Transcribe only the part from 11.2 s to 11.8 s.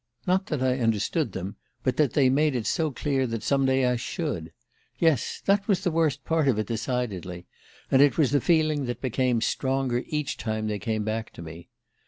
to me